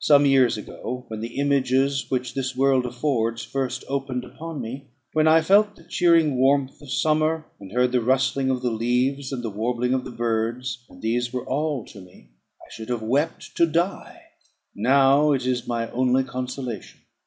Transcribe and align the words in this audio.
Some 0.00 0.26
years 0.26 0.58
ago, 0.58 1.06
when 1.08 1.20
the 1.20 1.38
images 1.40 2.04
which 2.10 2.34
this 2.34 2.54
world 2.54 2.84
affords 2.84 3.44
first 3.44 3.82
opened 3.88 4.26
upon 4.26 4.60
me, 4.60 4.90
when 5.14 5.26
I 5.26 5.40
felt 5.40 5.74
the 5.74 5.84
cheering 5.84 6.36
warmth 6.36 6.82
of 6.82 6.92
summer, 6.92 7.46
and 7.58 7.72
heard 7.72 7.92
the 7.92 8.02
rustling 8.02 8.50
of 8.50 8.60
the 8.60 8.70
leaves 8.72 9.32
and 9.32 9.42
the 9.42 9.48
warbling 9.48 9.94
of 9.94 10.04
the 10.04 10.10
birds, 10.10 10.84
and 10.90 11.00
these 11.00 11.32
were 11.32 11.48
all 11.48 11.86
to 11.86 12.00
me, 12.02 12.28
I 12.60 12.68
should 12.70 12.90
have 12.90 13.00
wept 13.02 13.56
to 13.56 13.64
die; 13.64 14.20
now 14.74 15.32
it 15.32 15.46
is 15.46 15.66
my 15.66 15.90
only 15.92 16.24
consolation. 16.24 17.00